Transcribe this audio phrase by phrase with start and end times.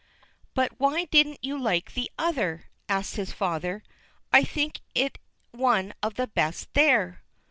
[0.55, 3.83] "But why didn't you like the other?" asks his father.
[4.33, 5.19] "I think it
[5.51, 7.21] one of the best there."